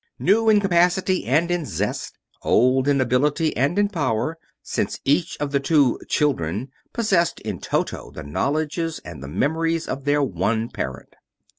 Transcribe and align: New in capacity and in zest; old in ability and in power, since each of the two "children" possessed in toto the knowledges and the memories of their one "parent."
New 0.17 0.49
in 0.49 0.59
capacity 0.59 1.25
and 1.27 1.51
in 1.51 1.63
zest; 1.63 2.17
old 2.41 2.87
in 2.87 2.99
ability 2.99 3.55
and 3.55 3.77
in 3.77 3.87
power, 3.87 4.39
since 4.63 4.99
each 5.05 5.37
of 5.39 5.51
the 5.51 5.59
two 5.59 5.99
"children" 6.09 6.71
possessed 6.91 7.39
in 7.41 7.59
toto 7.59 8.09
the 8.09 8.23
knowledges 8.23 8.97
and 9.05 9.21
the 9.21 9.27
memories 9.29 9.87
of 9.87 10.05
their 10.05 10.23
one 10.23 10.69
"parent." 10.69 11.13